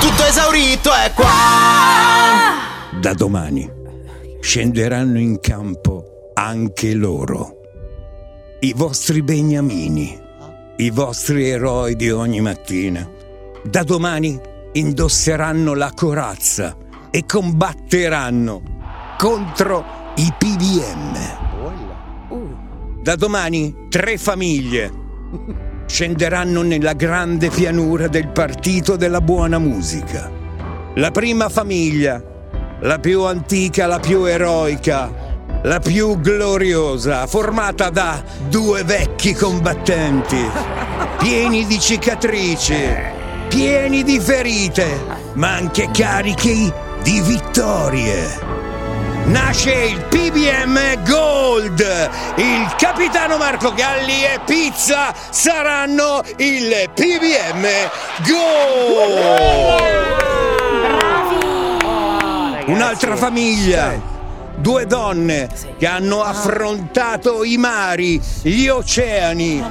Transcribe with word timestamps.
Tutto 0.00 0.24
esaurito 0.28 0.90
è 0.92 1.12
qua. 1.14 1.30
Da 3.00 3.12
domani 3.14 3.70
scenderanno 4.40 5.18
in 5.18 5.40
campo 5.40 6.30
anche 6.34 6.94
loro. 6.94 7.60
I 8.60 8.72
vostri 8.74 9.22
beniamini, 9.22 10.18
i 10.76 10.90
vostri 10.90 11.48
eroi 11.48 11.96
di 11.96 12.10
ogni 12.10 12.40
mattina. 12.40 13.08
Da 13.64 13.82
domani 13.82 14.38
indosseranno 14.72 15.74
la 15.74 15.92
corazza 15.94 16.76
e 17.10 17.24
combatteranno 17.26 18.62
contro 19.18 19.84
i 20.16 20.32
PBM. 20.36 21.18
Da 23.02 23.16
domani 23.16 23.86
tre 23.88 24.18
famiglie 24.18 24.92
scenderanno 25.86 26.62
nella 26.62 26.92
grande 26.92 27.48
pianura 27.48 28.08
del 28.08 28.28
partito 28.28 28.96
della 28.96 29.20
buona 29.20 29.58
musica. 29.58 30.30
La 30.94 31.10
prima 31.10 31.48
famiglia, 31.48 32.22
la 32.80 32.98
più 32.98 33.22
antica, 33.22 33.86
la 33.86 33.98
più 33.98 34.24
eroica, 34.24 35.10
la 35.62 35.80
più 35.80 36.20
gloriosa, 36.20 37.26
formata 37.26 37.90
da 37.90 38.22
due 38.48 38.82
vecchi 38.82 39.32
combattenti, 39.32 40.44
pieni 41.18 41.66
di 41.66 41.78
cicatrici, 41.78 42.76
pieni 43.48 44.02
di 44.02 44.18
ferite, 44.20 44.86
ma 45.34 45.54
anche 45.54 45.88
carichi 45.92 46.72
di 47.02 47.20
vittorie 47.20 48.56
nasce 49.26 49.72
il 49.72 50.00
PBM 50.04 51.02
Gold. 51.04 51.80
Il 52.36 52.74
capitano 52.76 53.36
Marco 53.36 53.72
Galli 53.72 54.24
e 54.24 54.40
Pizza 54.44 55.14
saranno 55.30 56.22
il 56.36 56.90
PBM 56.94 57.66
Gold. 58.26 59.44
Un'altra 62.66 63.16
famiglia. 63.16 64.14
Due 64.58 64.86
donne 64.86 65.48
che 65.78 65.86
hanno 65.86 66.22
affrontato 66.22 67.44
i 67.44 67.58
mari, 67.58 68.20
gli 68.42 68.68
oceani. 68.68 69.62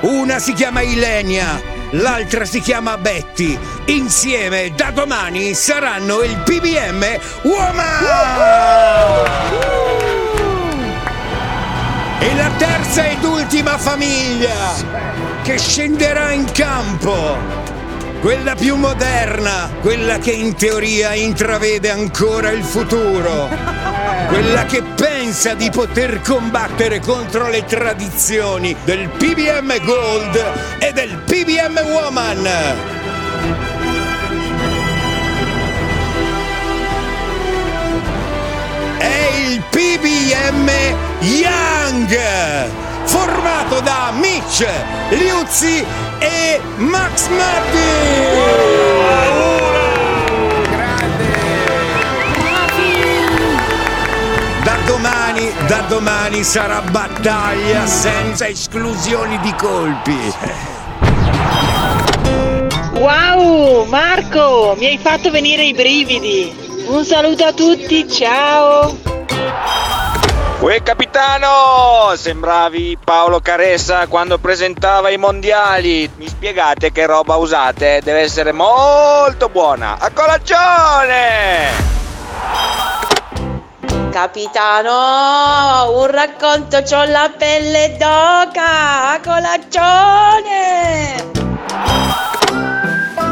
Una 0.00 0.38
si 0.40 0.52
chiama 0.52 0.82
Ilenia, 0.82 1.73
l'altra 1.94 2.44
si 2.44 2.60
chiama 2.60 2.96
Betty. 2.96 3.58
Insieme 3.86 4.72
da 4.74 4.90
domani 4.90 5.54
saranno 5.54 6.22
il 6.22 6.36
PBM 6.38 7.18
Woman! 7.42 8.04
E 12.20 12.34
la 12.36 12.50
terza 12.56 13.06
ed 13.06 13.22
ultima 13.22 13.76
famiglia 13.76 15.02
che 15.42 15.58
scenderà 15.58 16.32
in 16.32 16.50
campo. 16.52 17.73
Quella 18.24 18.54
più 18.54 18.76
moderna, 18.76 19.70
quella 19.82 20.16
che 20.16 20.30
in 20.30 20.54
teoria 20.54 21.12
intravede 21.12 21.90
ancora 21.90 22.48
il 22.52 22.64
futuro, 22.64 23.50
quella 24.28 24.64
che 24.64 24.82
pensa 24.82 25.52
di 25.52 25.68
poter 25.68 26.22
combattere 26.22 27.00
contro 27.00 27.50
le 27.50 27.66
tradizioni 27.66 28.74
del 28.84 29.10
PBM 29.10 29.84
Gold 29.84 30.42
e 30.78 30.92
del 30.94 31.18
PBM 31.18 31.78
Woman. 31.84 32.48
È 38.96 39.28
il 39.50 39.62
PBM 39.68 40.70
Young, 41.20 42.18
formato 43.04 43.80
da 43.80 44.12
Mitch, 44.18 44.66
Liuzzi 45.10 45.84
e 46.20 46.60
Max 46.76 47.28
Da 47.28 48.13
da 55.66 55.80
domani 55.88 56.42
sarà 56.42 56.80
battaglia 56.82 57.86
senza 57.86 58.46
esclusioni 58.46 59.38
di 59.40 59.54
colpi. 59.54 60.34
Wow, 62.92 63.84
Marco, 63.84 64.74
mi 64.76 64.86
hai 64.86 64.98
fatto 64.98 65.30
venire 65.30 65.64
i 65.64 65.72
brividi. 65.72 66.84
Un 66.86 67.04
saluto 67.04 67.44
a 67.44 67.52
tutti, 67.52 68.10
ciao. 68.10 68.96
Uè 70.60 70.82
capitano, 70.82 72.14
sembravi 72.14 72.98
Paolo 73.02 73.40
Caressa 73.40 74.06
quando 74.06 74.38
presentava 74.38 75.10
i 75.10 75.16
mondiali. 75.16 76.10
Mi 76.16 76.28
spiegate 76.28 76.92
che 76.92 77.06
roba 77.06 77.36
usate? 77.36 78.00
Deve 78.02 78.20
essere 78.20 78.52
molto 78.52 79.48
buona. 79.48 79.96
A 79.98 80.10
colazione! 80.10 81.93
Capitano, 84.14 85.90
un 85.98 86.06
racconto, 86.06 86.82
c'ho 86.82 87.02
la 87.02 87.32
pelle 87.36 87.96
d'oca, 87.98 89.10
a 89.10 89.20
colazione. 89.20 90.52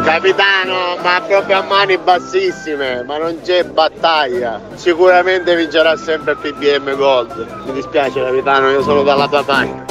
Capitano, 0.04 0.96
ma 1.00 1.22
proprio 1.24 1.58
a 1.60 1.62
mani 1.62 1.96
bassissime, 1.98 3.04
ma 3.04 3.16
non 3.18 3.38
c'è 3.44 3.62
battaglia. 3.62 4.60
Sicuramente 4.74 5.54
vincerà 5.54 5.96
sempre 5.96 6.32
il 6.32 6.38
PBM 6.38 6.96
Gold. 6.96 7.62
Mi 7.66 7.74
dispiace 7.74 8.20
capitano, 8.20 8.70
io 8.70 8.82
sono 8.82 9.04
dalla 9.04 9.28
tua 9.28 9.44
parte. 9.44 9.84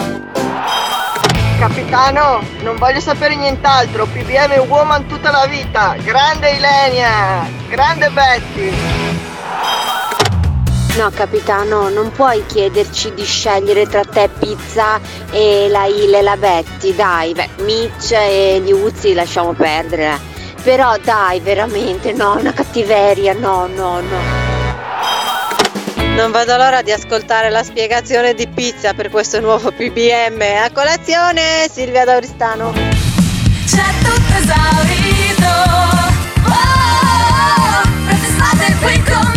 Capitano, 1.57 2.43
non 2.63 2.75
voglio 2.75 2.99
sapere 2.99 3.37
nient'altro. 3.37 4.07
PBM 4.07 4.67
Woman 4.67 5.07
tutta 5.07 5.31
la 5.31 5.45
vita. 5.45 5.95
Grande 6.03 6.51
Ilenia. 6.51 7.47
Grande 7.69 8.09
Betty. 8.09 9.00
No 10.97 11.09
capitano, 11.09 11.87
non 11.87 12.11
puoi 12.11 12.45
chiederci 12.45 13.13
di 13.13 13.23
scegliere 13.23 13.87
tra 13.87 14.03
te 14.03 14.29
pizza 14.37 14.99
e 15.31 15.67
la 15.69 15.85
Ile 15.85 16.19
e 16.19 16.21
la 16.21 16.35
Betty, 16.35 16.93
dai, 16.93 17.33
beh, 17.33 17.49
Mitch 17.59 18.11
e 18.11 18.61
gli 18.63 18.73
Uzi 18.73 19.13
lasciamo 19.13 19.53
perdere. 19.53 20.19
Però 20.61 20.97
dai, 21.01 21.39
veramente, 21.39 22.11
no, 22.11 22.35
una 22.37 22.51
cattiveria, 22.51 23.33
no, 23.33 23.67
no, 23.67 24.01
no. 24.01 24.49
Non 26.13 26.29
vedo 26.31 26.57
l'ora 26.57 26.81
di 26.81 26.91
ascoltare 26.91 27.49
la 27.49 27.63
spiegazione 27.63 28.33
di 28.33 28.47
pizza 28.47 28.93
per 28.93 29.09
questo 29.09 29.39
nuovo 29.39 29.71
PBM. 29.71 30.41
A 30.61 30.71
colazione, 30.73 31.69
Silvia 31.71 32.03
D'Auristano. 32.03 32.73
C'è 32.73 33.85
tutto 34.03 34.33
esaurito. 34.37 35.47
Oh, 36.43 36.51
oh, 36.51 37.71
oh, 37.71 37.81
oh, 37.81 38.01
oh, 38.03 38.79
oh, 38.83 38.99
oh, 39.03 39.13
oh, 39.13 39.27
oh, 39.27 39.30